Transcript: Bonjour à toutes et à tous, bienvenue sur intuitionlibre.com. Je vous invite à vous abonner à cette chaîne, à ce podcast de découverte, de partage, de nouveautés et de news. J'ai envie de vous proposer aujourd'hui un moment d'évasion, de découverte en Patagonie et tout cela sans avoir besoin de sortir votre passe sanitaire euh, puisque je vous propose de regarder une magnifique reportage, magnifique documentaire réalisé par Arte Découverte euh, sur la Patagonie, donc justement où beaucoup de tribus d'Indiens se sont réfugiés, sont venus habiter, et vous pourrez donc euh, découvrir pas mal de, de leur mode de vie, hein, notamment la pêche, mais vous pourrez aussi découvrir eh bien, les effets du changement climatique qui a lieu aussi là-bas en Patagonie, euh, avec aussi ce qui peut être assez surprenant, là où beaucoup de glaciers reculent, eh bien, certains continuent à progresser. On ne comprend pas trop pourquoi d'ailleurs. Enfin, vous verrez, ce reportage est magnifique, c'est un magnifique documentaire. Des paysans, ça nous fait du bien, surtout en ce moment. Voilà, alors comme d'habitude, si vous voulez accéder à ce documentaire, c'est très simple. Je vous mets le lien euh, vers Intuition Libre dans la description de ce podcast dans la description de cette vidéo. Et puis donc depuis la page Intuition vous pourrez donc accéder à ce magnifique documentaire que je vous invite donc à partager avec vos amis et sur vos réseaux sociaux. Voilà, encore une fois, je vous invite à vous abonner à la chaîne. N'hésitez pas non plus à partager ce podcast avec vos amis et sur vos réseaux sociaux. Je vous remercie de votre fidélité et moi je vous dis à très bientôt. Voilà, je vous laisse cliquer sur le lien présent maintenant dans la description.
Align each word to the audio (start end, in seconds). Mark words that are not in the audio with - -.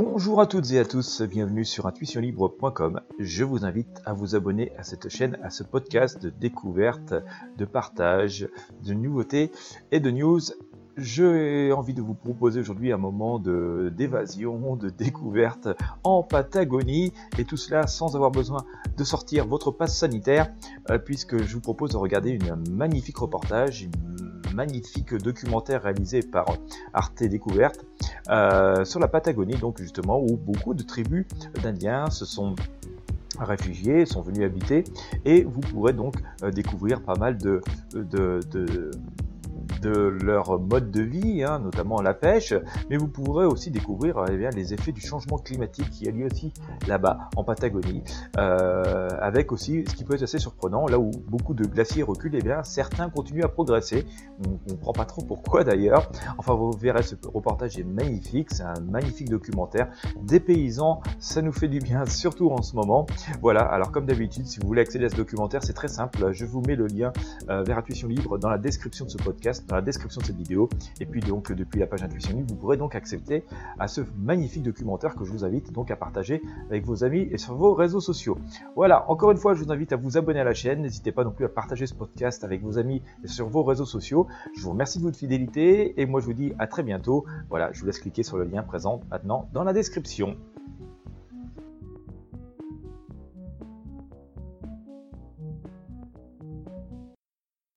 Bonjour 0.00 0.40
à 0.40 0.46
toutes 0.46 0.70
et 0.70 0.78
à 0.78 0.84
tous, 0.84 1.22
bienvenue 1.22 1.64
sur 1.64 1.86
intuitionlibre.com. 1.86 3.00
Je 3.18 3.42
vous 3.42 3.64
invite 3.64 4.00
à 4.04 4.12
vous 4.12 4.36
abonner 4.36 4.70
à 4.76 4.84
cette 4.84 5.08
chaîne, 5.08 5.36
à 5.42 5.50
ce 5.50 5.64
podcast 5.64 6.22
de 6.22 6.30
découverte, 6.30 7.14
de 7.56 7.64
partage, 7.64 8.48
de 8.84 8.94
nouveautés 8.94 9.50
et 9.90 9.98
de 9.98 10.12
news. 10.12 10.38
J'ai 10.96 11.72
envie 11.72 11.94
de 11.94 12.00
vous 12.00 12.14
proposer 12.14 12.60
aujourd'hui 12.60 12.92
un 12.92 12.96
moment 12.96 13.40
d'évasion, 13.40 14.76
de 14.76 14.88
découverte 14.88 15.66
en 16.04 16.22
Patagonie 16.22 17.12
et 17.36 17.44
tout 17.44 17.56
cela 17.56 17.88
sans 17.88 18.14
avoir 18.14 18.30
besoin 18.30 18.64
de 18.96 19.02
sortir 19.02 19.48
votre 19.48 19.72
passe 19.72 19.98
sanitaire 19.98 20.52
euh, 20.90 20.98
puisque 20.98 21.42
je 21.42 21.54
vous 21.54 21.60
propose 21.60 21.90
de 21.90 21.96
regarder 21.96 22.30
une 22.30 22.70
magnifique 22.70 23.18
reportage, 23.18 23.88
magnifique 24.58 25.14
documentaire 25.14 25.84
réalisé 25.84 26.20
par 26.20 26.46
Arte 26.92 27.22
Découverte 27.22 27.86
euh, 28.28 28.84
sur 28.84 28.98
la 28.98 29.06
Patagonie, 29.06 29.56
donc 29.56 29.80
justement 29.80 30.20
où 30.20 30.36
beaucoup 30.36 30.74
de 30.74 30.82
tribus 30.82 31.26
d'Indiens 31.62 32.10
se 32.10 32.24
sont 32.24 32.56
réfugiés, 33.38 34.04
sont 34.04 34.20
venus 34.20 34.44
habiter, 34.44 34.82
et 35.24 35.44
vous 35.44 35.60
pourrez 35.60 35.92
donc 35.92 36.16
euh, 36.42 36.50
découvrir 36.50 37.02
pas 37.02 37.14
mal 37.14 37.38
de, 37.38 37.60
de 39.80 39.90
leur 39.90 40.58
mode 40.58 40.90
de 40.90 41.02
vie, 41.02 41.44
hein, 41.44 41.58
notamment 41.58 42.00
la 42.00 42.14
pêche, 42.14 42.54
mais 42.90 42.96
vous 42.96 43.08
pourrez 43.08 43.44
aussi 43.44 43.70
découvrir 43.70 44.24
eh 44.30 44.36
bien, 44.36 44.50
les 44.50 44.74
effets 44.74 44.92
du 44.92 45.00
changement 45.00 45.38
climatique 45.38 45.90
qui 45.90 46.08
a 46.08 46.10
lieu 46.10 46.26
aussi 46.26 46.52
là-bas 46.86 47.30
en 47.36 47.44
Patagonie, 47.44 48.02
euh, 48.36 49.08
avec 49.20 49.52
aussi 49.52 49.84
ce 49.88 49.94
qui 49.94 50.04
peut 50.04 50.14
être 50.14 50.22
assez 50.22 50.38
surprenant, 50.38 50.86
là 50.86 50.98
où 50.98 51.10
beaucoup 51.28 51.54
de 51.54 51.64
glaciers 51.64 52.02
reculent, 52.02 52.36
eh 52.36 52.42
bien, 52.42 52.62
certains 52.62 53.10
continuent 53.10 53.44
à 53.44 53.48
progresser. 53.48 54.06
On 54.46 54.50
ne 54.50 54.74
comprend 54.74 54.92
pas 54.92 55.04
trop 55.04 55.22
pourquoi 55.22 55.64
d'ailleurs. 55.64 56.10
Enfin, 56.38 56.54
vous 56.54 56.72
verrez, 56.72 57.02
ce 57.02 57.14
reportage 57.24 57.78
est 57.78 57.84
magnifique, 57.84 58.50
c'est 58.50 58.62
un 58.62 58.80
magnifique 58.80 59.28
documentaire. 59.28 59.88
Des 60.22 60.40
paysans, 60.40 61.00
ça 61.18 61.42
nous 61.42 61.52
fait 61.52 61.68
du 61.68 61.78
bien, 61.78 62.04
surtout 62.06 62.50
en 62.50 62.62
ce 62.62 62.76
moment. 62.76 63.06
Voilà, 63.40 63.62
alors 63.62 63.92
comme 63.92 64.06
d'habitude, 64.06 64.46
si 64.46 64.60
vous 64.60 64.66
voulez 64.66 64.82
accéder 64.82 65.06
à 65.06 65.08
ce 65.08 65.16
documentaire, 65.16 65.62
c'est 65.62 65.72
très 65.72 65.88
simple. 65.88 66.32
Je 66.32 66.44
vous 66.44 66.62
mets 66.62 66.76
le 66.76 66.86
lien 66.86 67.12
euh, 67.48 67.62
vers 67.62 67.78
Intuition 67.78 68.08
Libre 68.08 68.38
dans 68.38 68.48
la 68.48 68.58
description 68.58 69.04
de 69.04 69.10
ce 69.10 69.18
podcast 69.18 69.67
dans 69.68 69.76
la 69.76 69.82
description 69.82 70.20
de 70.20 70.26
cette 70.26 70.36
vidéo. 70.36 70.68
Et 71.00 71.06
puis 71.06 71.20
donc 71.20 71.52
depuis 71.52 71.80
la 71.80 71.86
page 71.86 72.02
Intuition 72.02 72.44
vous 72.46 72.54
pourrez 72.56 72.76
donc 72.76 72.94
accéder 72.94 73.44
à 73.78 73.88
ce 73.88 74.00
magnifique 74.16 74.62
documentaire 74.62 75.14
que 75.14 75.24
je 75.24 75.32
vous 75.32 75.44
invite 75.44 75.72
donc 75.72 75.90
à 75.90 75.96
partager 75.96 76.42
avec 76.68 76.84
vos 76.84 77.04
amis 77.04 77.28
et 77.30 77.38
sur 77.38 77.54
vos 77.54 77.74
réseaux 77.74 78.00
sociaux. 78.00 78.38
Voilà, 78.76 79.10
encore 79.10 79.30
une 79.30 79.36
fois, 79.36 79.54
je 79.54 79.62
vous 79.62 79.72
invite 79.72 79.92
à 79.92 79.96
vous 79.96 80.16
abonner 80.16 80.40
à 80.40 80.44
la 80.44 80.54
chaîne. 80.54 80.82
N'hésitez 80.82 81.12
pas 81.12 81.24
non 81.24 81.30
plus 81.30 81.44
à 81.44 81.48
partager 81.48 81.86
ce 81.86 81.94
podcast 81.94 82.44
avec 82.44 82.62
vos 82.62 82.78
amis 82.78 83.02
et 83.24 83.28
sur 83.28 83.48
vos 83.48 83.62
réseaux 83.62 83.84
sociaux. 83.84 84.26
Je 84.56 84.62
vous 84.62 84.70
remercie 84.70 84.98
de 84.98 85.04
votre 85.04 85.18
fidélité 85.18 86.00
et 86.00 86.06
moi 86.06 86.20
je 86.20 86.26
vous 86.26 86.32
dis 86.32 86.52
à 86.58 86.66
très 86.66 86.82
bientôt. 86.82 87.24
Voilà, 87.48 87.70
je 87.72 87.80
vous 87.80 87.86
laisse 87.86 87.98
cliquer 87.98 88.22
sur 88.22 88.38
le 88.38 88.44
lien 88.44 88.62
présent 88.62 89.00
maintenant 89.10 89.48
dans 89.52 89.64
la 89.64 89.72
description. 89.72 90.36